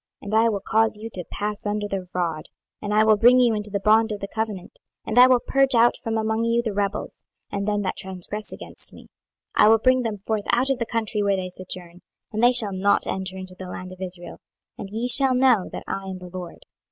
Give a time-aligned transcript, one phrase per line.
[0.23, 2.45] 26:020:037 And I will cause you to pass under the rod,
[2.81, 5.39] and I will bring you into the bond of the covenant: 26:020:038 And I will
[5.45, 9.09] purge out from among you the rebels, and them that transgress against me:
[9.53, 12.01] I will bring them forth out of the country where they sojourn,
[12.33, 14.39] and they shall not enter into the land of Israel:
[14.75, 16.65] and ye shall know that I am the LORD.